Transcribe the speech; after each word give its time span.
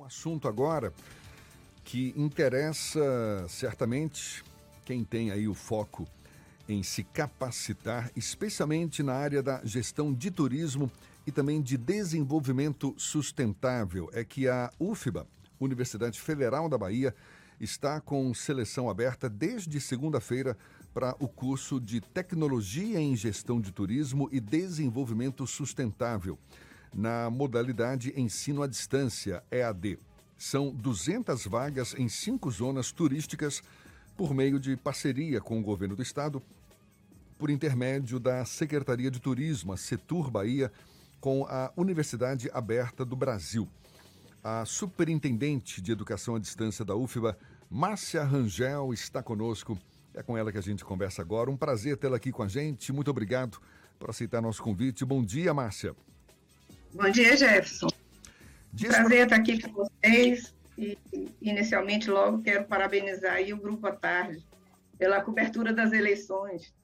Um 0.00 0.04
assunto 0.06 0.48
agora 0.48 0.94
que 1.84 2.14
interessa 2.16 3.44
certamente 3.50 4.42
quem 4.86 5.04
tem 5.04 5.30
aí 5.30 5.46
o 5.46 5.52
foco 5.52 6.08
em 6.66 6.82
se 6.82 7.04
capacitar, 7.04 8.10
especialmente 8.16 9.02
na 9.02 9.12
área 9.12 9.42
da 9.42 9.60
gestão 9.62 10.10
de 10.10 10.30
turismo 10.30 10.90
e 11.26 11.30
também 11.30 11.60
de 11.60 11.76
desenvolvimento 11.76 12.94
sustentável. 12.96 14.08
É 14.14 14.24
que 14.24 14.48
a 14.48 14.72
UFBA, 14.80 15.26
Universidade 15.60 16.18
Federal 16.18 16.66
da 16.66 16.78
Bahia, 16.78 17.14
está 17.60 18.00
com 18.00 18.32
seleção 18.32 18.88
aberta 18.88 19.28
desde 19.28 19.78
segunda-feira 19.82 20.56
para 20.94 21.14
o 21.20 21.28
curso 21.28 21.78
de 21.78 22.00
Tecnologia 22.00 22.98
em 22.98 23.14
Gestão 23.14 23.60
de 23.60 23.70
Turismo 23.70 24.30
e 24.32 24.40
Desenvolvimento 24.40 25.46
Sustentável, 25.46 26.38
na 26.94 27.30
modalidade 27.30 28.12
Ensino 28.16 28.62
à 28.62 28.66
Distância, 28.66 29.42
EAD. 29.50 29.98
São 30.36 30.70
200 30.70 31.46
vagas 31.46 31.94
em 31.98 32.08
cinco 32.08 32.50
zonas 32.50 32.92
turísticas 32.92 33.62
por 34.16 34.34
meio 34.34 34.58
de 34.58 34.76
parceria 34.76 35.40
com 35.40 35.58
o 35.58 35.62
governo 35.62 35.96
do 35.96 36.02
estado, 36.02 36.42
por 37.38 37.50
intermédio 37.50 38.18
da 38.18 38.44
Secretaria 38.44 39.10
de 39.10 39.20
Turismo, 39.20 39.76
Setur 39.76 40.30
Bahia, 40.30 40.70
com 41.20 41.46
a 41.46 41.72
Universidade 41.76 42.50
Aberta 42.52 43.04
do 43.04 43.16
Brasil. 43.16 43.68
A 44.42 44.64
superintendente 44.64 45.80
de 45.80 45.92
Educação 45.92 46.34
à 46.34 46.38
Distância 46.38 46.84
da 46.84 46.94
UFBA, 46.94 47.36
Márcia 47.70 48.24
Rangel, 48.24 48.92
está 48.92 49.22
conosco. 49.22 49.78
É 50.14 50.22
com 50.22 50.36
ela 50.36 50.50
que 50.50 50.58
a 50.58 50.62
gente 50.62 50.84
conversa 50.84 51.22
agora. 51.22 51.50
Um 51.50 51.56
prazer 51.56 51.96
tê-la 51.96 52.16
aqui 52.16 52.32
com 52.32 52.42
a 52.42 52.48
gente. 52.48 52.92
Muito 52.92 53.10
obrigado 53.10 53.58
por 53.98 54.10
aceitar 54.10 54.40
nosso 54.40 54.62
convite. 54.62 55.04
Bom 55.04 55.22
dia, 55.22 55.52
Márcia. 55.52 55.94
Bom 56.92 57.08
dia, 57.10 57.36
Jefferson. 57.36 57.88
Diz 58.72 58.88
Prazer 58.88 59.24
estar 59.24 59.36
aqui 59.36 59.60
com 59.60 59.72
vocês. 59.72 60.54
E, 60.76 60.98
inicialmente, 61.40 62.10
logo 62.10 62.42
quero 62.42 62.64
parabenizar 62.64 63.34
aí 63.34 63.52
o 63.52 63.56
Grupo 63.56 63.86
à 63.86 63.92
Tarde 63.92 64.44
pela 64.98 65.20
cobertura 65.20 65.72
das 65.72 65.92
eleições. 65.92 66.74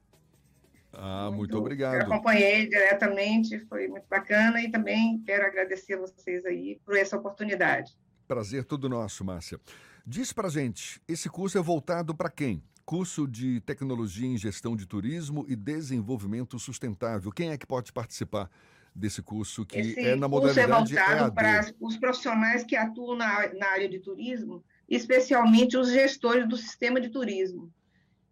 Ah, 0.93 1.25
muito, 1.27 1.39
muito 1.39 1.59
obrigado. 1.59 1.95
Eu 1.95 2.03
acompanhei 2.03 2.69
diretamente, 2.69 3.59
foi 3.67 3.89
muito 3.89 4.07
bacana 4.09 4.63
e 4.63 4.71
também 4.71 5.23
quero 5.27 5.45
agradecer 5.45 5.95
a 5.95 5.99
vocês 5.99 6.45
aí 6.47 6.81
por 6.85 6.97
essa 6.97 7.17
oportunidade. 7.17 7.97
Prazer 8.29 8.65
todo 8.65 8.89
nosso, 8.89 9.25
Márcia. 9.25 9.59
Diz 10.07 10.33
pra 10.33 10.49
gente, 10.49 11.01
esse 11.09 11.29
curso 11.29 11.59
é 11.59 11.63
voltado 11.63 12.15
para 12.15 12.31
quem? 12.31 12.63
Curso 12.85 13.27
de 13.27 13.61
Tecnologia 13.61 14.29
em 14.29 14.39
Gestão 14.39 14.77
de 14.77 14.87
Turismo 14.87 15.45
e 15.49 15.57
Desenvolvimento 15.57 16.59
Sustentável. 16.59 17.33
Quem 17.33 17.51
é 17.51 17.59
que 17.59 17.67
pode 17.67 17.93
participar 17.93 18.49
desse 18.97 19.23
curso 19.23 19.65
que 19.65 19.79
Esse 19.79 20.01
é 20.01 20.17
na 20.17 20.27
modalidade 20.27 20.67
curso 20.67 20.95
é 20.95 21.01
voltado 21.01 21.25
EAD. 21.25 21.35
para 21.35 21.75
os 21.81 21.97
profissionais 21.97 22.65
que 22.65 22.75
atuam 22.75 23.17
na, 23.17 23.53
na 23.55 23.67
área 23.69 23.89
de 23.89 24.01
turismo, 24.01 24.65
especialmente 24.89 25.77
os 25.77 25.91
gestores 25.91 26.49
do 26.49 26.57
sistema 26.57 27.01
de 27.01 27.11
turismo 27.11 27.71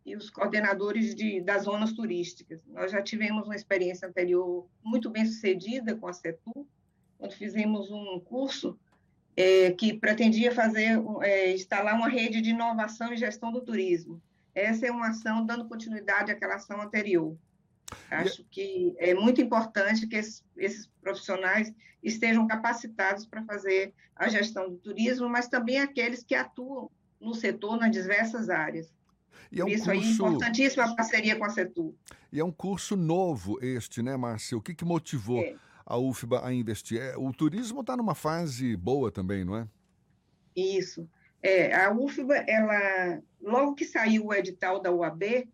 e 0.07 0.17
os 0.17 0.31
coordenadores 0.31 1.15
de, 1.15 1.41
das 1.41 1.65
zonas 1.65 1.93
turísticas. 1.93 2.61
Nós 2.67 2.91
já 2.91 3.03
tivemos 3.03 3.47
uma 3.47 3.57
experiência 3.57 4.09
anterior 4.09 4.67
muito 4.83 5.11
bem 5.11 5.27
sucedida 5.27 5.95
com 5.95 6.07
a 6.07 6.13
CETU, 6.13 6.67
quando 7.19 7.33
fizemos 7.33 7.91
um 7.91 8.21
curso 8.21 8.79
é, 9.37 9.71
que 9.73 9.95
pretendia 9.95 10.53
fazer, 10.53 11.03
é, 11.23 11.53
instalar 11.53 11.95
uma 11.95 12.09
rede 12.09 12.41
de 12.41 12.51
inovação 12.51 13.13
e 13.13 13.17
gestão 13.17 13.53
do 13.53 13.61
turismo. 13.61 14.21
Essa 14.55 14.87
é 14.87 14.91
uma 14.91 15.09
ação 15.09 15.45
dando 15.45 15.69
continuidade 15.69 16.31
àquela 16.31 16.55
ação 16.55 16.81
anterior. 16.81 17.37
Acho 18.11 18.45
que 18.51 18.95
é 18.99 19.15
muito 19.15 19.41
importante 19.41 20.07
que 20.07 20.17
esses, 20.17 20.45
esses 20.57 20.87
profissionais 21.01 21.73
estejam 22.03 22.47
capacitados 22.47 23.27
para 23.27 23.43
fazer 23.45 23.93
a 24.15 24.29
gestão 24.29 24.71
do 24.71 24.77
turismo, 24.77 25.29
mas 25.29 25.49
também 25.49 25.79
aqueles 25.79 26.23
que 26.23 26.35
atuam 26.35 26.91
no 27.21 27.35
setor 27.35 27.79
nas 27.79 27.91
diversas 27.91 28.51
áreas. 28.51 28.93
E 29.51 29.61
é 29.61 29.65
um 29.65 29.69
Isso 29.69 29.85
curso... 29.85 29.91
aí, 29.91 30.13
importantíssima 30.13 30.85
a 30.85 30.95
parceria 30.95 31.37
com 31.37 31.45
a 31.45 31.49
CETU. 31.49 31.95
E 32.33 32.41
é 32.41 32.45
um 32.45 32.53
curso 32.53 32.97
novo 32.97 33.59
este, 33.63 34.03
né, 34.03 34.17
Márcia? 34.17 34.59
O 34.59 34.61
que, 34.61 34.75
que 34.75 34.85
motivou 34.85 35.41
é. 35.41 35.55
a 35.87 35.97
UFBA 35.97 36.47
a 36.47 36.53
investir? 36.53 37.01
É, 37.01 37.17
o 37.17 37.33
turismo 37.33 37.81
está 37.81 37.97
numa 37.97 38.15
fase 38.15 38.77
boa 38.77 39.11
também, 39.11 39.45
não 39.45 39.57
é? 39.57 39.69
Isso. 40.55 41.09
É, 41.43 41.75
a 41.75 41.93
UFBA, 41.93 42.37
ela, 42.49 43.23
logo 43.41 43.75
que 43.75 43.85
saiu 43.85 44.27
o 44.27 44.35
edital 44.35 44.81
da 44.81 44.91
UAB, 44.91 45.47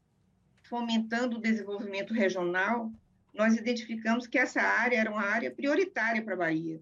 fomentando 0.70 1.36
o 1.36 1.40
desenvolvimento 1.40 2.14
regional, 2.14 2.92
nós 3.34 3.56
identificamos 3.56 4.28
que 4.28 4.38
essa 4.38 4.62
área 4.62 4.96
era 4.96 5.10
uma 5.10 5.24
área 5.24 5.50
prioritária 5.50 6.22
para 6.22 6.34
a 6.34 6.38
Bahia. 6.38 6.80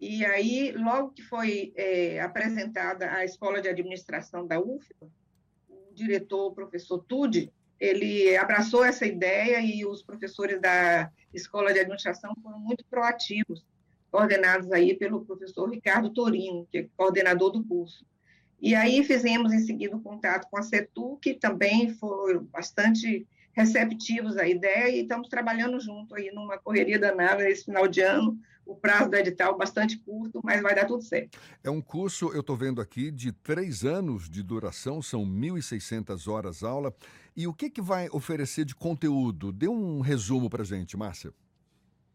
E 0.00 0.24
aí, 0.26 0.72
logo 0.72 1.12
que 1.12 1.22
foi 1.22 1.72
é, 1.76 2.20
apresentada 2.20 3.10
a 3.12 3.24
Escola 3.24 3.62
de 3.62 3.68
Administração 3.68 4.44
da 4.44 4.60
UFBA, 4.60 5.08
o 5.68 5.94
diretor, 5.94 6.48
o 6.48 6.54
professor 6.54 6.98
Tude, 6.98 7.52
ele 7.78 8.36
abraçou 8.36 8.84
essa 8.84 9.06
ideia 9.06 9.60
e 9.60 9.86
os 9.86 10.02
professores 10.02 10.60
da 10.60 11.10
Escola 11.32 11.72
de 11.72 11.78
Administração 11.78 12.34
foram 12.42 12.58
muito 12.58 12.84
proativos, 12.86 13.64
coordenados 14.10 14.70
aí 14.72 14.94
pelo 14.96 15.24
professor 15.24 15.70
Ricardo 15.70 16.10
Torino, 16.10 16.66
que 16.70 16.78
é 16.78 16.88
coordenador 16.96 17.50
do 17.50 17.64
curso. 17.64 18.04
E 18.60 18.74
aí 18.74 19.04
fizemos 19.04 19.52
em 19.52 19.60
seguida 19.60 19.96
o 19.96 20.00
contato 20.00 20.48
com 20.50 20.58
a 20.58 20.62
CETU, 20.62 21.18
que 21.20 21.34
também 21.34 21.92
foram 21.94 22.44
bastante 22.44 23.26
receptivos 23.52 24.36
à 24.36 24.46
ideia 24.48 24.88
e 24.88 25.02
estamos 25.02 25.28
trabalhando 25.28 25.80
junto 25.80 26.14
aí 26.14 26.30
numa 26.32 26.58
correria 26.58 26.98
danada 26.98 27.44
nesse 27.44 27.64
final 27.64 27.86
de 27.86 28.00
ano, 28.00 28.38
o 28.66 28.74
prazo 28.74 29.10
do 29.10 29.16
edital 29.16 29.56
bastante 29.56 29.98
curto, 29.98 30.40
mas 30.42 30.60
vai 30.62 30.74
dar 30.74 30.86
tudo 30.86 31.02
certo. 31.02 31.38
É 31.62 31.70
um 31.70 31.80
curso, 31.80 32.32
eu 32.32 32.40
estou 32.40 32.56
vendo 32.56 32.80
aqui, 32.80 33.10
de 33.10 33.30
três 33.30 33.84
anos 33.84 34.28
de 34.28 34.42
duração, 34.42 35.00
são 35.02 35.24
1.600 35.24 36.30
horas 36.30 36.62
aula. 36.62 36.92
E 37.36 37.46
o 37.46 37.52
que, 37.52 37.68
que 37.68 37.82
vai 37.82 38.08
oferecer 38.10 38.64
de 38.64 38.74
conteúdo? 38.74 39.52
Dê 39.52 39.68
um 39.68 40.00
resumo 40.00 40.48
para 40.48 40.64
gente, 40.64 40.96
Márcia. 40.96 41.32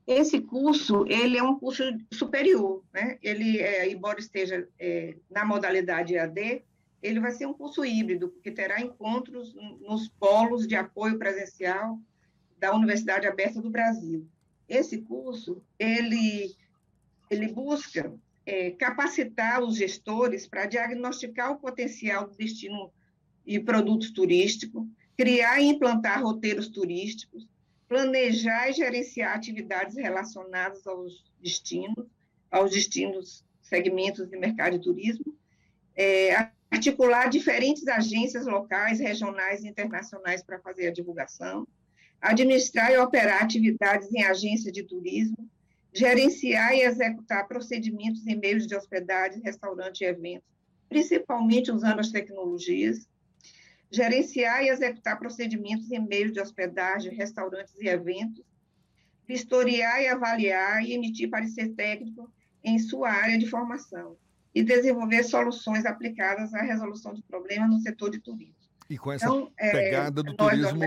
Esse 0.10 0.42
curso, 0.42 1.06
ele 1.08 1.38
é 1.38 1.44
um 1.44 1.60
curso 1.60 1.84
superior, 2.12 2.84
né? 2.92 3.20
Ele, 3.22 3.60
é, 3.60 3.92
embora 3.92 4.20
esteja 4.20 4.68
é, 4.80 5.16
na 5.30 5.46
modalidade 5.46 6.16
EAD, 6.16 6.64
ele 7.00 7.20
vai 7.20 7.32
ser 7.32 7.46
um 7.46 7.54
curso 7.54 7.86
híbrido, 7.86 8.28
porque 8.28 8.50
terá 8.50 8.82
encontros 8.82 9.54
nos 9.80 10.10
polos 10.20 10.68
de 10.68 10.76
apoio 10.76 11.20
presencial 11.20 12.00
da 12.58 12.74
Universidade 12.74 13.28
Aberta 13.28 13.62
do 13.62 13.70
Brasil. 13.70 14.28
Esse 14.68 14.98
curso, 14.98 15.62
ele, 15.78 16.56
ele 17.30 17.50
busca 17.50 18.12
é, 18.48 18.72
capacitar 18.72 19.62
os 19.62 19.78
gestores 19.78 20.48
para 20.48 20.66
diagnosticar 20.66 21.52
o 21.52 21.60
potencial 21.60 22.28
do 22.28 22.36
destino 22.36 22.92
e 23.46 23.60
produtos 23.60 24.10
turísticos, 24.10 24.88
criar 25.16 25.60
e 25.60 25.66
implantar 25.66 26.24
roteiros 26.24 26.68
turísticos, 26.68 27.48
planejar 27.90 28.70
e 28.70 28.74
gerenciar 28.74 29.36
atividades 29.36 29.98
relacionadas 29.98 30.86
aos 30.86 31.26
destinos, 31.42 32.08
aos 32.52 32.72
destinos, 32.72 33.44
segmentos 33.64 34.30
de 34.30 34.38
mercado 34.38 34.78
de 34.78 34.84
turismo, 34.84 35.36
é, 35.96 36.52
articular 36.72 37.30
diferentes 37.30 37.88
agências 37.88 38.46
locais, 38.46 39.00
regionais 39.00 39.64
e 39.64 39.68
internacionais 39.68 40.44
para 40.44 40.60
fazer 40.60 40.88
a 40.88 40.94
divulgação, 40.94 41.68
administrar 42.22 42.92
e 42.92 42.98
operar 42.98 43.44
atividades 43.44 44.14
em 44.14 44.24
agências 44.24 44.72
de 44.72 44.84
turismo, 44.84 45.50
gerenciar 45.92 46.74
e 46.74 46.82
executar 46.82 47.48
procedimentos 47.48 48.26
em 48.28 48.36
meios 48.36 48.68
de 48.68 48.76
hospedagem, 48.76 49.42
restaurante 49.42 50.02
e 50.02 50.06
eventos, 50.06 50.48
principalmente 50.88 51.72
usando 51.72 52.00
as 52.00 52.12
tecnologias, 52.12 53.08
gerenciar 53.92 54.64
e 54.64 54.70
executar 54.70 55.18
procedimentos 55.18 55.92
em 55.92 56.00
meios 56.00 56.32
de 56.32 56.40
hospedagem, 56.40 57.16
restaurantes 57.16 57.74
e 57.80 57.88
eventos, 57.88 58.46
vistoriar 59.28 60.02
e 60.02 60.08
avaliar 60.08 60.84
e 60.84 60.94
emitir 60.94 61.30
parecer 61.30 61.70
técnico 61.70 62.32
em 62.64 62.78
sua 62.80 63.10
área 63.10 63.38
de 63.38 63.48
formação 63.48 64.18
e 64.54 64.64
desenvolver 64.64 65.24
soluções 65.24 65.86
aplicadas 65.86 66.54
à 66.54 66.62
resolução 66.62 67.14
de 67.14 67.22
problemas 67.24 67.70
no 67.70 67.80
setor 67.80 68.10
de 68.10 68.20
turismo. 68.20 68.56
E 68.90 68.98
com 68.98 69.12
essa 69.12 69.26
então, 69.26 69.52
é, 69.58 69.72
pegada 69.72 70.22
é, 70.22 70.24
do 70.24 70.36
turismo, 70.36 70.80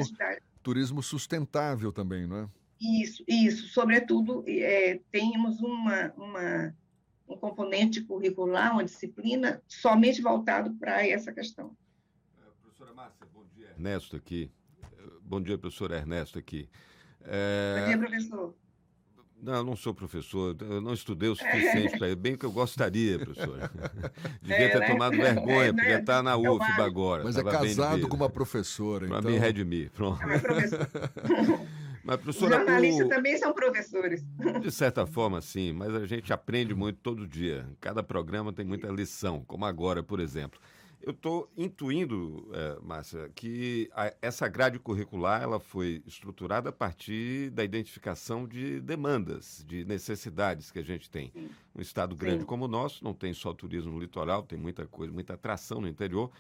turismo 0.63 1.03
sustentável 1.03 1.93
também, 1.93 2.27
não 2.27 2.39
é? 2.39 2.49
Isso, 2.81 3.23
isso. 3.29 3.69
Sobretudo, 3.69 4.45
é, 4.49 5.01
temos 5.13 5.61
uma, 5.61 6.13
uma, 6.17 6.75
um 7.29 7.37
componente 7.37 8.01
curricular, 8.03 8.73
uma 8.73 8.85
disciplina 8.85 9.63
somente 9.69 10.21
voltado 10.21 10.75
para 10.75 11.07
essa 11.07 11.33
questão. 11.33 11.77
Professora 12.93 12.95
Márcia, 12.95 13.27
bom 13.33 13.45
dia. 13.55 13.69
Ernesto 13.71 14.17
aqui. 14.17 14.51
Bom 15.23 15.41
dia, 15.41 15.59
professor 15.59 15.91
Ernesto 15.91 16.39
aqui. 16.39 16.69
É... 17.25 17.81
Bom 17.81 17.87
dia, 17.87 17.99
professor. 17.99 18.55
Não, 19.43 19.55
eu 19.55 19.65
não 19.65 19.75
sou 19.75 19.93
professor, 19.93 20.57
eu 20.61 20.81
não 20.81 20.93
estudei 20.93 21.29
o 21.29 21.35
suficiente 21.35 21.99
para 21.99 22.11
ir. 22.11 22.15
Bem 22.15 22.37
que 22.37 22.47
eu 22.47 22.53
gostaria, 22.53 23.19
professor. 23.19 23.59
Devia 24.41 24.57
é, 24.57 24.69
ter 24.69 24.79
né? 24.79 24.87
tomado 24.87 25.17
vergonha, 25.17 25.69
é, 25.69 25.73
podia 25.73 25.99
estar 25.99 26.23
na 26.23 26.37
UFBA 26.37 26.85
agora. 26.85 27.25
Mas 27.25 27.37
é 27.37 27.43
casado 27.43 28.09
com 28.09 28.17
uma 28.17 28.31
professora, 28.31 29.09
Para 29.09 29.19
então... 29.19 29.31
me 29.31 29.39
redimir, 29.39 29.91
pronto. 29.91 30.23
É 30.23 30.27
Mas, 32.05 32.21
professora, 32.21 32.57
Os 32.57 32.67
jornalistas 32.67 33.07
o... 33.07 33.09
também 33.09 33.37
são 33.37 33.53
professores. 33.53 34.25
De 34.61 34.71
certa 34.71 35.07
forma, 35.07 35.41
sim, 35.41 35.73
mas 35.73 35.95
a 35.95 36.07
gente 36.07 36.33
aprende 36.33 36.75
muito 36.75 37.01
todo 37.01 37.27
dia. 37.27 37.67
Cada 37.81 38.03
programa 38.03 38.53
tem 38.53 38.65
muita 38.65 38.89
lição, 38.89 39.43
como 39.45 39.65
agora, 39.65 40.03
por 40.03 40.21
exemplo. 40.21 40.61
Eu 41.03 41.11
estou 41.11 41.51
intuindo, 41.57 42.49
é, 42.53 42.79
Márcia, 42.81 43.29
que 43.35 43.91
a, 43.93 44.15
essa 44.23 44.47
grade 44.47 44.79
curricular 44.79 45.43
ela 45.43 45.59
foi 45.59 46.01
estruturada 46.07 46.69
a 46.69 46.73
partir 46.73 47.51
da 47.51 47.65
identificação 47.65 48.47
de 48.47 48.81
demandas, 48.81 49.65
de 49.67 49.85
necessidades 49.85 50.71
que 50.71 50.79
a 50.79 50.83
gente 50.83 51.11
tem. 51.11 51.33
Sim. 51.33 51.51
Um 51.75 51.81
estado 51.81 52.15
grande 52.15 52.41
Sim. 52.41 52.47
como 52.47 52.67
o 52.67 52.69
nosso 52.69 53.03
não 53.03 53.13
tem 53.13 53.35
só 53.35 53.53
turismo 53.53 53.99
litoral, 53.99 54.45
tem 54.45 54.57
muita 54.57 54.87
coisa, 54.87 55.13
muita 55.13 55.35
atração 55.35 55.81
no 55.81 55.89
interior, 55.89 56.31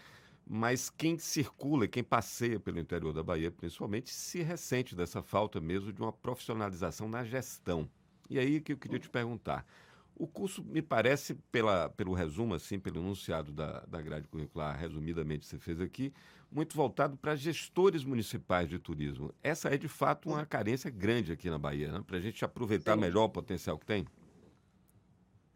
mas 0.46 0.88
quem 0.88 1.18
circula, 1.18 1.88
quem 1.88 2.04
passeia 2.04 2.60
pelo 2.60 2.78
interior 2.78 3.12
da 3.12 3.22
Bahia, 3.22 3.50
principalmente, 3.50 4.10
se 4.10 4.42
ressente 4.42 4.94
dessa 4.94 5.22
falta 5.22 5.60
mesmo 5.60 5.92
de 5.92 6.00
uma 6.00 6.12
profissionalização 6.12 7.08
na 7.08 7.24
gestão. 7.24 7.88
E 8.30 8.38
aí 8.38 8.60
que 8.60 8.72
eu 8.72 8.76
queria 8.76 8.98
te 8.98 9.10
perguntar. 9.10 9.66
O 10.14 10.26
curso, 10.26 10.62
me 10.64 10.82
parece, 10.82 11.34
pela, 11.50 11.88
pelo 11.88 12.12
resumo, 12.12 12.54
assim, 12.54 12.78
pelo 12.78 13.00
enunciado 13.00 13.52
da, 13.52 13.80
da 13.80 14.00
grade 14.00 14.28
curricular, 14.28 14.78
resumidamente 14.78 15.46
você 15.46 15.58
fez 15.58 15.80
aqui, 15.80 16.12
muito 16.50 16.76
voltado 16.76 17.16
para 17.16 17.34
gestores 17.34 18.04
municipais 18.04 18.68
de 18.68 18.78
turismo. 18.78 19.34
Essa 19.42 19.70
é, 19.70 19.78
de 19.78 19.88
fato, 19.88 20.28
uma 20.28 20.44
carência 20.44 20.90
grande 20.90 21.32
aqui 21.32 21.48
na 21.48 21.58
Bahia, 21.58 21.90
né? 21.90 22.04
para 22.06 22.18
a 22.18 22.20
gente 22.20 22.44
aproveitar 22.44 22.94
Sim. 22.94 23.00
melhor 23.00 23.24
o 23.24 23.30
potencial 23.30 23.78
que 23.78 23.86
tem? 23.86 24.06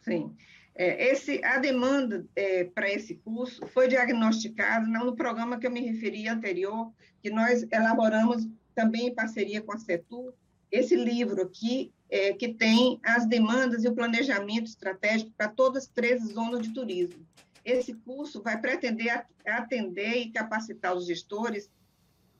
Sim. 0.00 0.34
É, 0.74 1.10
esse, 1.10 1.42
a 1.42 1.58
demanda 1.58 2.26
é, 2.34 2.64
para 2.64 2.90
esse 2.90 3.14
curso 3.16 3.66
foi 3.66 3.88
diagnosticada 3.88 4.86
no 4.86 5.16
programa 5.16 5.58
que 5.58 5.66
eu 5.66 5.70
me 5.70 5.80
referi 5.80 6.28
anterior, 6.28 6.92
que 7.22 7.30
nós 7.30 7.66
elaboramos 7.70 8.46
também 8.74 9.08
em 9.08 9.14
parceria 9.14 9.62
com 9.62 9.72
a 9.72 9.78
CETU, 9.78 10.34
esse 10.70 10.94
livro 10.94 11.40
aqui, 11.42 11.92
é, 12.08 12.32
que 12.32 12.54
tem 12.54 13.00
as 13.02 13.26
demandas 13.26 13.84
e 13.84 13.88
o 13.88 13.94
planejamento 13.94 14.66
estratégico 14.66 15.32
para 15.36 15.48
todas 15.48 15.84
as 15.84 15.88
três 15.88 16.22
zonas 16.22 16.62
de 16.62 16.72
turismo. 16.72 17.26
Esse 17.64 17.94
curso 17.94 18.42
vai 18.42 18.60
pretender 18.60 19.26
atender 19.44 20.16
e 20.18 20.30
capacitar 20.30 20.94
os 20.94 21.06
gestores 21.06 21.70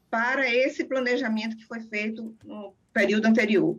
para 0.09 0.49
esse 0.49 0.85
planejamento 0.85 1.57
que 1.57 1.67
foi 1.67 1.81
feito 1.81 2.37
no 2.45 2.75
período 2.93 3.27
anterior. 3.27 3.79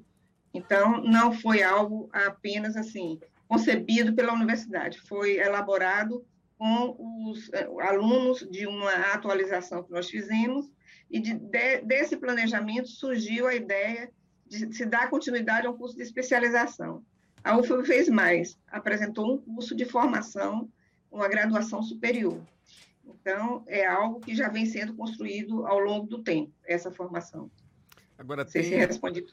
Então, 0.54 1.02
não 1.04 1.32
foi 1.32 1.64
algo 1.64 2.10
apenas 2.12 2.76
assim 2.76 3.20
concebido 3.48 4.14
pela 4.14 4.34
universidade, 4.34 5.00
foi 5.00 5.38
elaborado 5.38 6.26
com 6.58 7.30
os 7.30 7.50
eh, 7.54 7.70
alunos 7.82 8.46
de 8.52 8.68
uma 8.68 8.92
atualização 9.14 9.84
que 9.84 9.92
nós 9.92 10.10
fizemos, 10.10 10.70
e 11.10 11.20
de, 11.20 11.34
de, 11.36 11.82
desse 11.82 12.18
planejamento 12.18 12.90
surgiu 12.90 13.48
a 13.48 13.56
ideia 13.56 14.12
de 14.48 14.74
se 14.74 14.86
dar 14.86 15.10
continuidade 15.10 15.68
a 15.68 15.70
um 15.70 15.78
curso 15.78 15.96
de 15.96 16.04
especialização. 16.04 17.04
A 17.44 17.58
UFO 17.58 17.84
fez 17.84 18.10
mais, 18.10 18.58
apresentou 18.68 19.36
um 19.36 19.38
curso 19.38 19.76
de 19.76 19.86
formação, 19.86 20.70
uma 21.12 21.28
graduação 21.28 21.82
superior. 21.82 22.42
Então, 23.06 23.64
é 23.68 23.86
algo 23.86 24.20
que 24.20 24.36
já 24.36 24.50
vem 24.50 24.66
sendo 24.66 24.94
construído 24.94 25.66
ao 25.66 25.80
longo 25.80 26.08
do 26.08 26.22
tempo, 26.22 26.52
essa 26.66 26.92
formação. 26.92 27.50
Agora, 28.18 28.44
tem... 28.44 28.64
se 28.64 28.76
responde. 28.76 29.26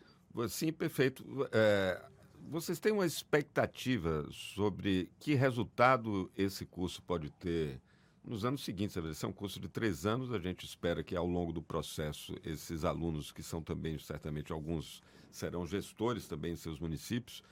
Sim, 0.49 0.73
perfeito. 0.73 1.25
É, 1.53 2.01
vocês 2.49 2.79
têm 2.79 2.93
uma 2.93 3.07
expectativa 3.07 4.27
sobre 4.31 5.11
que 5.19 5.35
resultado 5.35 6.31
esse 6.37 6.67
curso 6.67 7.03
pode 7.03 7.31
ter 7.33 7.81
nos 8.25 8.45
anos 8.45 8.65
seguintes? 8.65 8.97
Vai 8.97 9.13
ser 9.15 9.27
um 9.27 9.33
curso 9.33 9.61
de 9.61 9.69
três 9.69 10.07
anos. 10.07 10.33
A 10.33 10.39
gente 10.39 10.65
espera 10.65 11.03
que 11.03 11.15
ao 11.15 11.27
longo 11.27 11.53
do 11.53 11.63
processo 11.63 12.35
esses 12.45 12.85
alunos, 12.85 13.31
que 13.31 13.43
são 13.43 13.63
também 13.63 13.99
certamente 13.99 14.53
alguns 14.53 15.03
serão 15.31 15.67
gestores 15.67 16.29
também 16.29 16.53
em 16.53 16.57
seus 16.57 16.79
municípios, 16.79 17.43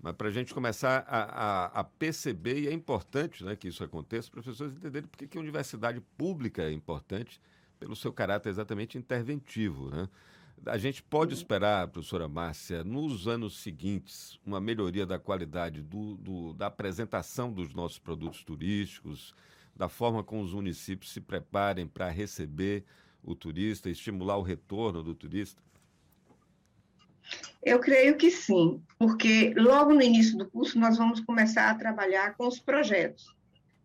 mas 0.00 0.14
para 0.14 0.28
a 0.28 0.30
gente 0.30 0.52
começar 0.52 1.04
a, 1.08 1.22
a, 1.22 1.64
a, 1.80 1.84
perceber, 1.84 2.60
e 2.60 2.68
é 2.68 2.72
importante 2.72 3.42
né, 3.44 3.56
que 3.56 3.68
isso 3.68 3.82
aconteça, 3.82 4.26
os 4.26 4.28
professores 4.28 4.74
entenderem 4.74 5.08
por 5.08 5.26
que 5.26 5.38
a 5.38 5.40
universidade 5.40 6.00
pública 6.18 6.62
é 6.62 6.72
importante 6.72 7.40
pelo 7.78 7.96
seu 7.96 8.12
caráter 8.12 8.50
exatamente 8.50 8.98
interventivo. 8.98 9.90
Né? 9.90 10.08
A 10.66 10.76
gente 10.78 11.02
pode 11.02 11.34
esperar, 11.34 11.88
professora 11.88 12.28
Márcia, 12.28 12.84
nos 12.84 13.26
anos 13.26 13.58
seguintes, 13.58 14.38
uma 14.44 14.60
melhoria 14.60 15.06
da 15.06 15.18
qualidade 15.18 15.80
do, 15.80 16.16
do, 16.16 16.52
da 16.52 16.66
apresentação 16.66 17.52
dos 17.52 17.72
nossos 17.72 17.98
produtos 17.98 18.44
turísticos, 18.44 19.34
da 19.76 19.88
forma 19.88 20.22
como 20.22 20.42
os 20.42 20.52
municípios 20.52 21.12
se 21.12 21.20
preparem 21.20 21.86
para 21.86 22.08
receber 22.08 22.84
o 23.22 23.34
turista, 23.34 23.90
estimular 23.90 24.36
o 24.36 24.42
retorno 24.42 25.02
do 25.02 25.14
turista? 25.14 25.62
Eu 27.62 27.80
creio 27.80 28.16
que 28.16 28.30
sim, 28.30 28.82
porque 28.98 29.54
logo 29.56 29.94
no 29.94 30.02
início 30.02 30.36
do 30.36 30.48
curso 30.48 30.78
nós 30.78 30.98
vamos 30.98 31.20
começar 31.20 31.70
a 31.70 31.74
trabalhar 31.74 32.34
com 32.36 32.46
os 32.46 32.60
projetos. 32.60 33.34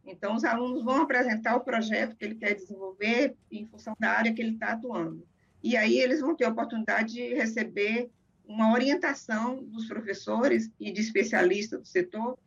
Então, 0.05 0.35
os 0.35 0.43
alunos 0.43 0.83
vão 0.83 1.03
apresentar 1.03 1.55
o 1.55 1.61
projeto 1.61 2.15
que 2.15 2.25
ele 2.25 2.35
quer 2.35 2.55
desenvolver 2.55 3.35
em 3.51 3.65
função 3.65 3.95
da 3.99 4.11
área 4.11 4.33
que 4.33 4.41
ele 4.41 4.53
está 4.53 4.73
atuando. 4.73 5.25
E 5.63 5.77
aí 5.77 5.97
eles 5.97 6.19
vão 6.19 6.35
ter 6.35 6.45
a 6.45 6.49
oportunidade 6.49 7.13
de 7.13 7.33
receber 7.33 8.09
uma 8.45 8.73
orientação 8.73 9.63
dos 9.63 9.87
professores 9.87 10.71
e 10.79 10.91
de 10.91 10.99
especialistas 10.99 11.79
do 11.79 11.87
setor 11.87 12.37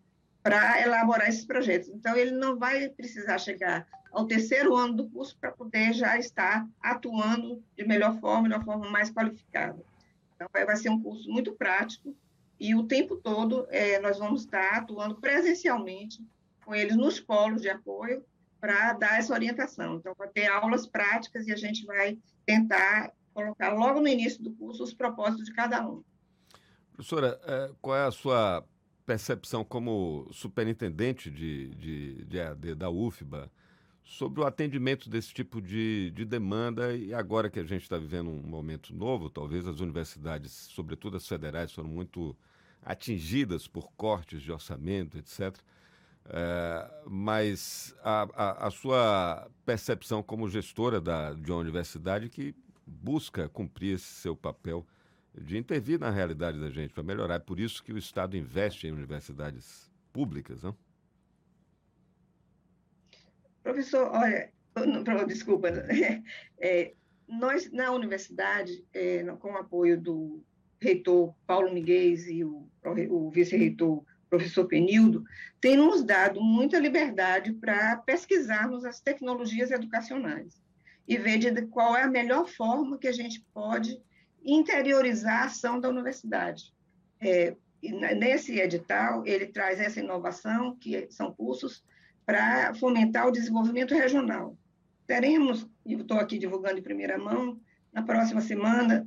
para 0.43 0.81
elaborar 0.83 1.29
esses 1.29 1.45
projetos. 1.45 1.89
Então, 1.89 2.17
ele 2.17 2.33
não 2.33 2.59
vai 2.59 2.89
precisar 2.89 3.39
chegar 3.39 3.87
ao 4.11 4.27
terceiro 4.27 4.77
ano 4.77 4.95
do 4.95 5.09
curso 5.09 5.37
para 5.39 5.53
poder 5.53 5.93
já 5.93 6.19
estar 6.19 6.69
atuando 6.81 7.63
de 7.77 7.85
melhor 7.85 8.19
forma, 8.19 8.49
de 8.49 8.55
uma 8.55 8.65
forma 8.65 8.91
mais 8.91 9.11
qualificada. 9.11 9.83
Então, 10.35 10.49
vai 10.53 10.77
ser 10.77 10.91
um 10.91 11.01
curso 11.01 11.31
muito 11.31 11.53
prático 11.53 12.15
e 12.59 12.75
o 12.75 12.85
tempo 12.85 13.17
todo 13.17 13.67
é, 13.71 13.99
nós 14.01 14.19
vamos 14.19 14.43
estar 14.43 14.79
atuando 14.79 15.17
presencialmente 15.21 16.25
com 16.65 16.75
eles 16.75 16.97
nos 16.97 17.19
polos 17.19 17.63
de 17.63 17.71
apoio 17.71 18.25
para 18.61 18.93
dar 18.93 19.19
essa 19.19 19.33
orientação. 19.33 19.97
Então, 19.97 20.15
vai 20.17 20.29
ter 20.29 20.47
aulas 20.47 20.87
práticas 20.87 21.47
e 21.47 21.53
a 21.53 21.57
gente 21.57 21.85
vai 21.87 22.19
tentar 22.45 23.13
colocar 23.33 23.73
logo 23.73 24.01
no 24.01 24.09
início 24.09 24.43
do 24.43 24.53
curso 24.53 24.83
os 24.83 24.93
propósitos 24.93 25.47
de 25.47 25.55
cada 25.55 25.89
um. 25.89 26.03
Professora, 26.93 27.41
é, 27.45 27.71
qual 27.81 27.97
é 27.97 28.07
a 28.07 28.11
sua 28.11 28.65
percepção 29.13 29.63
como 29.63 30.27
superintendente 30.33 31.31
de, 31.31 31.69
de, 31.75 32.25
de 32.25 32.39
EAD 32.39 32.75
da 32.75 32.89
UFBA 32.89 33.51
sobre 34.03 34.41
o 34.41 34.45
atendimento 34.45 35.11
desse 35.11 35.35
tipo 35.35 35.61
de, 35.61 36.11
de 36.13 36.25
demanda 36.25 36.97
e 36.97 37.13
agora 37.13 37.51
que 37.51 37.61
a 37.61 37.65
gente 37.65 37.83
está 37.83 37.99
vivendo 37.99 38.31
um 38.31 38.43
momento 38.43 38.95
novo, 38.95 39.29
talvez 39.29 39.67
as 39.67 39.81
universidades, 39.81 40.51
sobretudo 40.51 41.19
as 41.19 41.29
federais, 41.29 41.73
foram 41.73 41.91
muito 41.91 42.35
atingidas 42.83 43.69
por 43.69 43.93
cortes 43.93 44.41
de 44.41 44.51
orçamento, 44.51 45.19
etc. 45.19 45.55
É, 46.25 46.91
mas 47.07 47.95
a, 48.03 48.23
a, 48.35 48.67
a, 48.69 48.71
sua 48.71 49.47
percepção 49.67 50.23
como 50.23 50.49
gestora 50.49 51.03
da, 51.03 51.35
de 51.35 51.51
uma 51.53 51.61
universidade 51.61 52.31
que 52.31 52.55
busca 52.87 53.47
cumprir 53.51 53.97
esse 53.97 54.07
seu 54.07 54.35
papel 54.35 54.87
de 55.35 55.57
intervir 55.57 55.99
na 55.99 56.11
realidade 56.11 56.61
da 56.61 56.71
gente 56.71 56.93
para 56.93 57.03
melhorar. 57.03 57.37
É 57.37 57.39
por 57.39 57.59
isso 57.59 57.83
que 57.83 57.93
o 57.93 57.99
Estado 57.99 58.37
investe 58.37 58.87
em 58.87 58.93
universidades 58.93 59.91
públicas, 60.13 60.63
não? 60.63 60.77
Professor, 63.63 64.11
olha, 64.13 64.53
desculpa, 65.27 65.69
é, 66.59 66.95
nós 67.29 67.71
na 67.71 67.93
universidade, 67.93 68.85
é, 68.93 69.25
com 69.37 69.53
o 69.53 69.57
apoio 69.57 70.01
do 70.01 70.45
reitor 70.81 71.35
Paulo 71.47 71.73
Miguel 71.73 72.15
e 72.29 72.45
o, 72.45 72.69
o 73.11 73.31
vice-reitor 73.31 74.05
professor 74.29 74.67
Penildo, 74.67 75.23
tem 75.61 75.77
nos 75.77 76.03
dado 76.03 76.41
muita 76.41 76.79
liberdade 76.79 77.53
para 77.53 77.97
pesquisarmos 77.99 78.85
as 78.85 78.99
tecnologias 78.99 79.71
educacionais 79.71 80.61
e 81.07 81.19
ver 81.19 81.39
de 81.39 81.67
qual 81.67 81.97
é 81.97 82.03
a 82.03 82.11
melhor 82.11 82.49
forma 82.49 82.99
que 82.99 83.07
a 83.07 83.13
gente 83.13 83.45
pode 83.53 84.01
interiorizar 84.45 85.43
a 85.43 85.45
ação 85.47 85.81
da 85.81 85.89
universidade. 85.89 86.73
É, 87.21 87.57
nesse 88.17 88.59
edital, 88.59 89.27
ele 89.27 89.47
traz 89.47 89.81
essa 89.81 90.01
inovação, 90.01 90.77
que 90.77 91.11
são 91.11 91.33
cursos 91.33 91.85
para 92.25 92.75
fomentar 92.75 93.27
o 93.27 93.33
desenvolvimento 93.33 93.95
regional. 93.95 94.57
Teremos, 95.07 95.69
e 95.85 95.95
estou 95.95 96.19
aqui 96.19 96.39
divulgando 96.39 96.79
em 96.79 96.83
primeira 96.83 97.19
mão, 97.19 97.61
na 97.93 98.03
próxima 98.03 98.41
semana, 98.41 99.07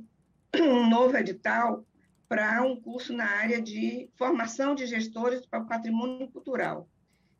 um 0.54 0.88
novo 0.88 1.16
edital 1.16 1.84
para 2.28 2.62
um 2.62 2.80
curso 2.80 3.12
na 3.12 3.24
área 3.24 3.60
de 3.62 4.10
formação 4.16 4.74
de 4.74 4.86
gestores 4.86 5.46
para 5.46 5.62
o 5.62 5.66
patrimônio 5.66 6.28
cultural. 6.28 6.88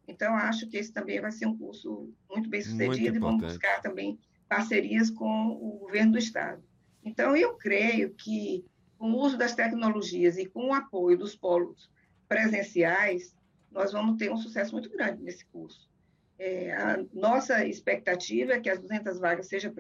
Então, 0.08 0.34
acho 0.36 0.68
que 0.68 0.76
esse 0.76 0.92
também 0.92 1.20
vai 1.20 1.32
ser 1.32 1.46
um 1.46 1.56
curso 1.56 2.12
muito 2.30 2.48
bem 2.48 2.62
sucedido 2.62 3.16
e 3.16 3.18
vamos 3.18 3.42
buscar 3.42 3.82
também 3.82 4.18
parcerias 4.48 5.10
com 5.10 5.48
o 5.48 5.78
governo 5.80 6.12
do 6.12 6.18
Estado. 6.18 6.62
Então, 7.06 7.36
eu 7.36 7.54
creio 7.54 8.12
que, 8.14 8.64
com 8.98 9.12
o 9.12 9.18
uso 9.18 9.38
das 9.38 9.54
tecnologias 9.54 10.36
e 10.36 10.44
com 10.44 10.70
o 10.70 10.74
apoio 10.74 11.16
dos 11.16 11.36
polos 11.36 11.88
presenciais, 12.28 13.32
nós 13.70 13.92
vamos 13.92 14.16
ter 14.18 14.32
um 14.32 14.36
sucesso 14.36 14.72
muito 14.72 14.90
grande 14.90 15.22
nesse 15.22 15.46
curso. 15.46 15.88
É, 16.36 16.72
a 16.72 17.04
nossa 17.14 17.64
expectativa 17.64 18.54
é 18.54 18.60
que 18.60 18.68
as 18.68 18.80
200 18.80 19.20
vagas 19.20 19.46
sejam 19.46 19.72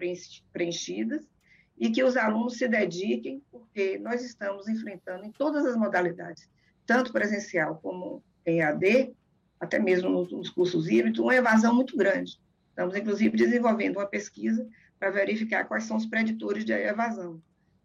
preenchidas 0.52 1.28
e 1.76 1.90
que 1.90 2.04
os 2.04 2.16
alunos 2.16 2.58
se 2.58 2.68
dediquem, 2.68 3.42
porque 3.50 3.98
nós 3.98 4.22
estamos 4.22 4.68
enfrentando 4.68 5.24
em 5.24 5.32
todas 5.32 5.66
as 5.66 5.76
modalidades, 5.76 6.48
tanto 6.86 7.12
presencial 7.12 7.80
como 7.82 8.22
em 8.46 8.62
AD, 8.62 9.12
até 9.58 9.80
mesmo 9.80 10.08
nos, 10.10 10.30
nos 10.30 10.48
cursos 10.48 10.88
híbridos, 10.88 11.18
uma 11.18 11.34
evasão 11.34 11.74
muito 11.74 11.96
grande. 11.96 12.40
Estamos, 12.68 12.94
inclusive, 12.94 13.36
desenvolvendo 13.36 13.96
uma 13.96 14.06
pesquisa 14.06 14.64
para 14.98 15.10
verificar 15.10 15.64
quais 15.64 15.84
são 15.84 15.96
os 15.96 16.06
preditores 16.06 16.64
de 16.64 16.72
evasão. 16.72 17.40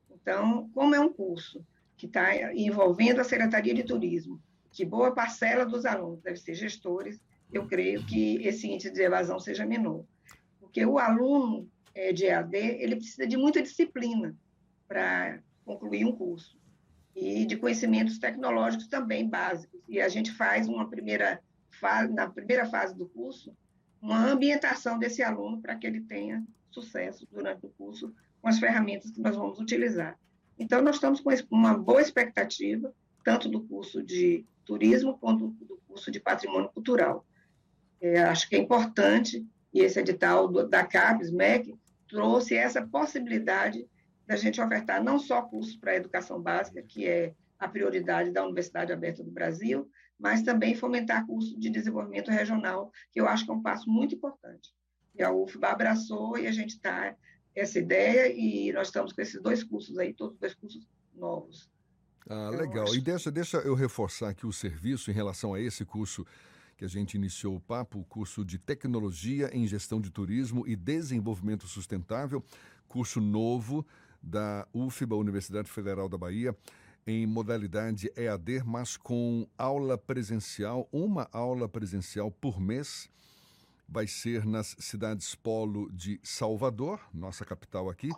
Então, 0.09 0.69
como 0.73 0.95
é 0.95 0.99
um 0.99 1.11
curso 1.11 1.65
que 1.97 2.05
está 2.05 2.53
envolvendo 2.53 3.19
a 3.19 3.23
Secretaria 3.23 3.73
de 3.73 3.83
Turismo, 3.83 4.41
que 4.71 4.85
boa 4.85 5.13
parcela 5.13 5.65
dos 5.65 5.85
alunos 5.85 6.21
deve 6.21 6.37
ser 6.37 6.55
gestores, 6.55 7.21
eu 7.51 7.67
creio 7.67 8.05
que 8.05 8.35
esse 8.47 8.67
índice 8.67 8.91
de 8.91 9.01
evasão 9.01 9.39
seja 9.39 9.65
menor. 9.65 10.05
Porque 10.59 10.85
o 10.85 10.97
aluno 10.97 11.69
é, 11.93 12.13
de 12.13 12.25
EAD, 12.25 12.55
ele 12.55 12.95
precisa 12.95 13.27
de 13.27 13.35
muita 13.35 13.61
disciplina 13.61 14.35
para 14.87 15.41
concluir 15.65 16.05
um 16.05 16.15
curso. 16.15 16.59
E 17.13 17.45
de 17.45 17.57
conhecimentos 17.57 18.17
tecnológicos 18.17 18.87
também 18.87 19.27
básicos. 19.27 19.81
E 19.87 19.99
a 19.99 20.07
gente 20.07 20.31
faz 20.31 20.69
uma 20.69 20.89
primeira 20.89 21.41
fase, 21.69 22.13
na 22.13 22.29
primeira 22.29 22.65
fase 22.65 22.95
do 22.95 23.07
curso, 23.09 23.53
uma 24.01 24.25
ambientação 24.29 24.97
desse 24.97 25.21
aluno 25.21 25.61
para 25.61 25.75
que 25.75 25.85
ele 25.85 26.01
tenha 26.01 26.43
sucesso 26.73 27.27
durante 27.31 27.65
o 27.65 27.69
curso 27.69 28.13
com 28.41 28.47
as 28.47 28.59
ferramentas 28.59 29.11
que 29.11 29.21
nós 29.21 29.35
vamos 29.35 29.59
utilizar. 29.59 30.17
Então, 30.57 30.81
nós 30.81 30.95
estamos 30.95 31.21
com 31.21 31.31
uma 31.51 31.77
boa 31.77 32.01
expectativa, 32.01 32.93
tanto 33.23 33.49
do 33.49 33.61
curso 33.61 34.03
de 34.03 34.45
turismo 34.65 35.17
quanto 35.17 35.49
do 35.49 35.79
curso 35.87 36.11
de 36.11 36.19
patrimônio 36.19 36.69
cultural. 36.69 37.25
É, 37.99 38.21
acho 38.23 38.47
que 38.47 38.55
é 38.55 38.59
importante, 38.59 39.45
e 39.73 39.81
esse 39.81 39.99
edital 39.99 40.47
do, 40.47 40.67
da 40.67 40.85
CAPES, 40.85 41.31
MEC, 41.31 41.75
trouxe 42.07 42.55
essa 42.55 42.85
possibilidade 42.85 43.87
da 44.27 44.35
gente 44.35 44.61
ofertar 44.61 45.03
não 45.03 45.19
só 45.19 45.41
cursos 45.41 45.75
para 45.75 45.91
a 45.91 45.95
educação 45.95 46.41
básica, 46.41 46.81
que 46.81 47.07
é 47.07 47.33
a 47.59 47.67
prioridade 47.67 48.31
da 48.31 48.43
Universidade 48.43 48.91
Aberta 48.91 49.23
do 49.23 49.31
Brasil, 49.31 49.89
mas 50.19 50.41
também 50.41 50.75
fomentar 50.75 51.25
cursos 51.25 51.57
de 51.57 51.69
desenvolvimento 51.69 52.29
regional, 52.29 52.91
que 53.11 53.19
eu 53.19 53.27
acho 53.27 53.45
que 53.45 53.51
é 53.51 53.53
um 53.53 53.61
passo 53.61 53.89
muito 53.89 54.15
importante. 54.15 54.73
E 55.15 55.23
a 55.23 55.31
UFBA 55.31 55.67
abraçou 55.67 56.37
e 56.37 56.47
a 56.47 56.51
gente 56.51 56.71
está 56.71 57.15
essa 57.55 57.79
ideia 57.79 58.31
e 58.31 58.71
nós 58.71 58.87
estamos 58.87 59.11
com 59.11 59.21
esses 59.21 59.41
dois 59.41 59.63
cursos 59.63 59.97
aí, 59.97 60.13
todos 60.13 60.37
dois 60.37 60.53
cursos 60.53 60.87
novos. 61.13 61.69
Ah, 62.29 62.47
então, 62.47 62.59
legal. 62.59 62.83
Acho... 62.85 62.95
E 62.95 63.01
deixa, 63.01 63.31
deixa 63.31 63.57
eu 63.57 63.75
reforçar 63.75 64.29
aqui 64.29 64.45
o 64.45 64.53
serviço 64.53 65.11
em 65.11 65.13
relação 65.13 65.53
a 65.53 65.59
esse 65.59 65.83
curso 65.83 66.25
que 66.77 66.85
a 66.85 66.87
gente 66.87 67.15
iniciou 67.15 67.55
o 67.55 67.59
papo, 67.59 67.99
o 67.99 68.05
curso 68.05 68.43
de 68.43 68.57
Tecnologia 68.57 69.49
em 69.53 69.67
Gestão 69.67 70.01
de 70.01 70.09
Turismo 70.09 70.67
e 70.67 70.75
Desenvolvimento 70.75 71.67
Sustentável, 71.67 72.43
curso 72.87 73.21
novo 73.21 73.85
da 74.21 74.67
UFBA, 74.73 75.15
Universidade 75.15 75.69
Federal 75.69 76.09
da 76.09 76.17
Bahia, 76.17 76.55
em 77.05 77.25
modalidade 77.25 78.11
EAD, 78.15 78.63
mas 78.63 78.97
com 78.97 79.47
aula 79.57 79.97
presencial, 79.97 80.87
uma 80.91 81.27
aula 81.31 81.67
presencial 81.67 82.31
por 82.31 82.59
mês. 82.59 83.09
Vai 83.91 84.07
ser 84.07 84.45
nas 84.45 84.73
cidades 84.79 85.35
polo 85.35 85.91
de 85.91 86.17
Salvador, 86.23 87.01
nossa 87.13 87.43
capital 87.43 87.89
aqui, 87.89 88.09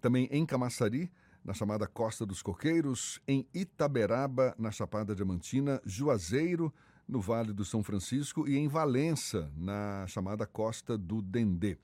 também 0.00 0.28
em 0.32 0.44
Camaçari, 0.44 1.08
na 1.44 1.54
chamada 1.54 1.86
Costa 1.86 2.26
dos 2.26 2.42
Coqueiros, 2.42 3.20
em 3.28 3.46
Itaberaba, 3.54 4.52
na 4.58 4.72
Chapada 4.72 5.14
Diamantina, 5.14 5.80
Juazeiro, 5.86 6.74
no 7.06 7.20
Vale 7.20 7.52
do 7.52 7.64
São 7.64 7.84
Francisco 7.84 8.48
e 8.48 8.56
em 8.56 8.66
Valença, 8.66 9.48
na 9.56 10.04
chamada 10.08 10.44
Costa 10.44 10.98
do 10.98 11.22
Dendê. 11.22 11.78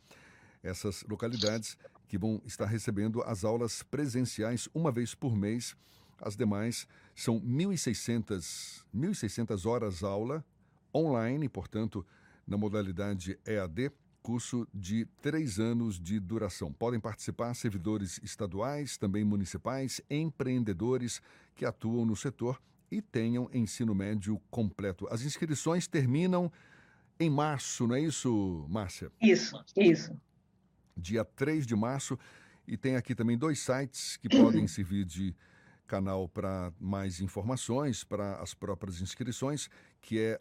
Essas 0.61 1.05
localidades 1.09 1.79
que 2.09 2.19
vão 2.19 2.43
estar 2.45 2.67
recebendo 2.67 3.23
as 3.23 3.45
aulas 3.45 3.85
presenciais 3.85 4.69
uma 4.75 4.91
vez 4.91 5.15
por 5.15 5.37
mês. 5.37 5.77
As 6.21 6.37
demais 6.37 6.89
são 7.15 7.41
1.600, 7.41 8.85
1.600 8.93 9.65
horas 9.65 10.03
aula 10.03 10.45
online, 10.93 11.49
portanto, 11.49 12.05
na 12.47 12.57
modalidade 12.57 13.39
EAD, 13.45 13.91
curso 14.23 14.67
de 14.73 15.05
três 15.21 15.59
anos 15.59 16.01
de 16.01 16.19
duração. 16.19 16.73
Podem 16.73 16.99
participar 16.99 17.55
servidores 17.55 18.21
estaduais, 18.23 18.97
também 18.97 19.25
municipais, 19.25 20.01
empreendedores 20.11 21.21
que 21.55 21.65
atuam 21.65 22.05
no 22.05 22.17
setor 22.17 22.61
e 22.91 23.01
tenham 23.01 23.49
ensino 23.53 23.95
médio 23.95 24.41
completo. 24.51 25.07
As 25.11 25.23
inscrições 25.23 25.87
terminam 25.87 26.51
em 27.19 27.31
março, 27.31 27.87
não 27.87 27.95
é 27.95 28.01
isso, 28.01 28.67
Márcia? 28.69 29.11
Isso, 29.21 29.65
isso. 29.77 30.21
Dia 30.97 31.25
3 31.25 31.67
de 31.67 31.75
março. 31.75 32.19
E 32.67 32.77
tem 32.77 32.97
aqui 32.97 33.15
também 33.15 33.39
dois 33.39 33.61
sites 33.61 34.17
que 34.17 34.29
podem 34.29 34.67
servir 34.67 35.05
de 35.05 35.35
canal 35.87 36.29
para 36.29 36.73
mais 36.81 37.21
informações, 37.21 38.03
para 38.03 38.41
as 38.41 38.55
próprias 38.55 39.01
inscrições, 39.01 39.71
que 40.01 40.19
é 40.19 40.41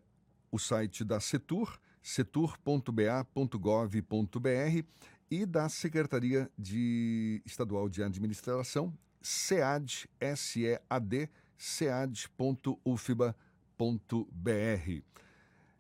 o 0.52 0.58
site 0.58 1.04
da 1.04 1.20
Setur, 1.20 1.80
setur.ba.gov.br 2.06 4.86
e 5.32 5.44
da 5.44 5.68
Secretaria 5.68 6.48
de 6.56 7.42
Estadual 7.44 7.90
de 7.90 8.04
Administração, 8.04 8.94
SEAD, 9.24 10.08
S-E-A-D, 10.20 11.28
sead.ufba.br. 11.58 13.34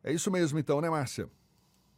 É 0.03 0.11
isso 0.11 0.31
mesmo, 0.31 0.57
então, 0.57 0.81
né, 0.81 0.89
Márcia? 0.89 1.29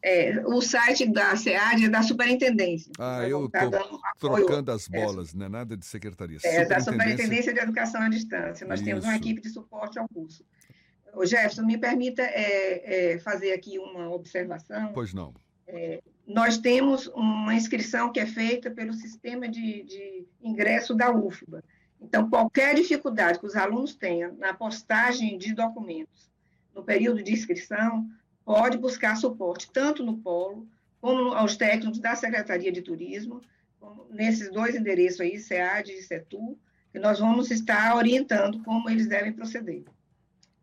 É, 0.03 0.45
o 0.45 0.61
site 0.61 1.09
da 1.09 1.33
SEAD 1.37 1.85
é 1.85 1.89
da 1.89 2.03
Superintendência. 2.03 2.91
Ah, 2.99 3.25
eu 3.27 3.45
estou 3.45 3.71
trocando 4.19 4.73
as 4.73 4.89
bolas, 4.89 5.33
é, 5.33 5.37
não 5.37 5.45
é 5.45 5.49
nada 5.49 5.77
de 5.77 5.85
secretaria. 5.85 6.37
É, 6.43 6.65
da 6.65 6.81
Superintendência 6.81 7.53
de 7.53 7.61
Educação 7.61 8.01
à 8.01 8.09
Distância. 8.09 8.67
Nós 8.67 8.81
isso. 8.81 8.89
temos 8.89 9.05
uma 9.05 9.15
equipe 9.15 9.41
de 9.41 9.49
suporte 9.49 9.97
ao 9.97 10.07
curso. 10.09 10.43
O 11.13 11.25
Jefferson, 11.25 11.63
me 11.63 11.77
permita 11.77 12.21
é, 12.21 13.13
é, 13.13 13.19
fazer 13.19 13.53
aqui 13.53 13.79
uma 13.79 14.09
observação. 14.09 14.91
Pois 14.93 15.13
não. 15.13 15.33
É, 15.67 16.01
nós 16.25 16.57
temos 16.57 17.07
uma 17.07 17.53
inscrição 17.55 18.11
que 18.11 18.19
é 18.19 18.25
feita 18.25 18.69
pelo 18.69 18.93
sistema 18.93 19.47
de, 19.47 19.83
de 19.83 20.27
ingresso 20.41 20.93
da 20.93 21.11
UFBA. 21.11 21.63
Então, 21.99 22.29
qualquer 22.29 22.75
dificuldade 22.75 23.39
que 23.39 23.45
os 23.45 23.55
alunos 23.55 23.95
tenham 23.95 24.35
na 24.37 24.53
postagem 24.53 25.37
de 25.37 25.53
documentos 25.53 26.29
no 26.75 26.83
período 26.83 27.23
de 27.23 27.33
inscrição, 27.33 28.07
pode 28.45 28.77
buscar 28.77 29.15
suporte 29.17 29.71
tanto 29.71 30.03
no 30.03 30.17
polo, 30.17 30.67
como 31.01 31.33
aos 31.33 31.55
técnicos 31.55 31.99
da 31.99 32.15
Secretaria 32.15 32.71
de 32.71 32.81
Turismo, 32.81 33.41
nesses 34.09 34.51
dois 34.51 34.75
endereços 34.75 35.21
aí, 35.21 35.39
SEAD 35.39 35.91
e 35.91 36.01
SETU, 36.03 36.57
que 36.91 36.99
nós 36.99 37.19
vamos 37.19 37.51
estar 37.51 37.95
orientando 37.95 38.63
como 38.63 38.89
eles 38.89 39.07
devem 39.07 39.33
proceder. 39.33 39.83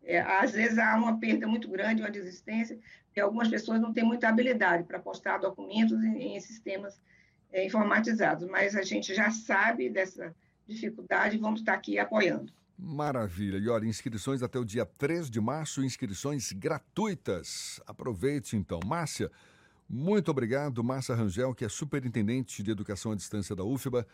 É, 0.05 0.21
às 0.21 0.51
vezes 0.51 0.77
há 0.77 0.95
uma 0.95 1.19
perda 1.19 1.47
muito 1.47 1.67
grande, 1.67 2.01
uma 2.01 2.11
desistência, 2.11 2.77
porque 3.07 3.19
algumas 3.19 3.47
pessoas 3.47 3.81
não 3.81 3.91
têm 3.91 4.03
muita 4.03 4.29
habilidade 4.29 4.83
para 4.83 4.99
postar 4.99 5.39
documentos 5.39 6.01
em, 6.03 6.35
em 6.35 6.39
sistemas 6.39 7.01
é, 7.51 7.65
informatizados, 7.65 8.47
mas 8.47 8.75
a 8.75 8.83
gente 8.83 9.15
já 9.15 9.31
sabe 9.31 9.89
dessa 9.89 10.35
dificuldade, 10.67 11.37
vamos 11.37 11.61
estar 11.61 11.73
aqui 11.73 11.97
apoiando. 11.97 12.51
Maravilha. 12.77 13.57
E 13.57 13.69
olha, 13.69 13.85
inscrições 13.85 14.43
até 14.43 14.59
o 14.59 14.65
dia 14.65 14.85
3 14.85 15.29
de 15.29 15.39
março, 15.39 15.83
inscrições 15.83 16.51
gratuitas. 16.51 17.79
Aproveite 17.87 18.57
então. 18.57 18.79
Márcia, 18.85 19.31
muito 19.87 20.29
obrigado. 20.29 20.83
Márcia 20.83 21.15
Rangel, 21.15 21.55
que 21.55 21.63
é 21.63 21.69
superintendente 21.69 22.61
de 22.61 22.71
educação 22.71 23.13
à 23.13 23.15
distância 23.15 23.55
da 23.55 23.63
UFBA. 23.63 24.05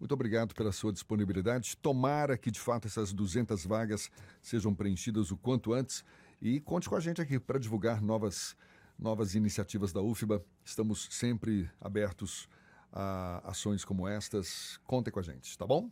Muito 0.00 0.12
obrigado 0.12 0.54
pela 0.54 0.72
sua 0.72 0.92
disponibilidade. 0.92 1.76
Tomara 1.76 2.38
que, 2.38 2.50
de 2.50 2.58
fato, 2.58 2.88
essas 2.88 3.12
200 3.12 3.66
vagas 3.66 4.10
sejam 4.40 4.74
preenchidas 4.74 5.30
o 5.30 5.36
quanto 5.36 5.74
antes. 5.74 6.02
E 6.40 6.58
conte 6.58 6.88
com 6.88 6.96
a 6.96 7.00
gente 7.00 7.20
aqui 7.20 7.38
para 7.38 7.58
divulgar 7.58 8.00
novas, 8.00 8.56
novas 8.98 9.34
iniciativas 9.34 9.92
da 9.92 10.00
UFBA. 10.00 10.42
Estamos 10.64 11.06
sempre 11.10 11.70
abertos 11.78 12.48
a 12.90 13.42
ações 13.50 13.84
como 13.84 14.08
estas. 14.08 14.80
Contem 14.84 15.12
com 15.12 15.20
a 15.20 15.22
gente, 15.22 15.56
tá 15.58 15.66
bom? 15.66 15.90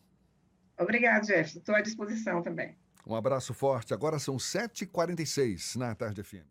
Obrigado, 0.79 1.27
Jefferson. 1.27 1.59
Estou 1.59 1.75
à 1.75 1.83
disposição 1.83 2.43
também. 2.43 2.75
Um 3.07 3.15
abraço 3.15 3.53
forte. 3.53 3.93
Agora 3.93 4.19
são 4.19 4.37
7h46 4.37 5.77
na 5.77 5.95
Tarde 5.95 6.23
FM. 6.23 6.47